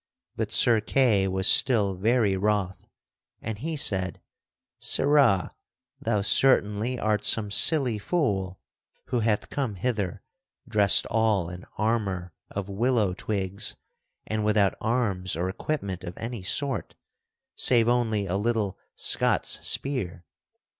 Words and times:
But 0.35 0.51
Sir 0.51 0.81
Kay 0.81 1.27
was 1.27 1.45
still 1.47 1.93
very 1.93 2.35
wroth, 2.35 2.87
and 3.39 3.59
he 3.59 3.77
said: 3.77 4.19
"Sirrah, 4.79 5.53
thou 6.01 6.23
certainly 6.23 6.97
art 6.99 7.23
some 7.23 7.51
silly 7.51 7.99
fool 7.99 8.59
who 9.09 9.19
hath 9.19 9.51
come 9.51 9.75
hither 9.75 10.23
dressed 10.67 11.05
all 11.11 11.51
in 11.51 11.65
armor 11.77 12.33
of 12.49 12.67
willow 12.67 13.13
twigs 13.13 13.75
and 14.25 14.43
without 14.43 14.73
arms 14.81 15.35
or 15.35 15.49
equipment 15.49 16.03
of 16.03 16.17
any 16.17 16.41
sort 16.41 16.95
save 17.55 17.87
only 17.87 18.25
a 18.25 18.37
little 18.37 18.79
Scots 18.95 19.59
spear. 19.63 20.25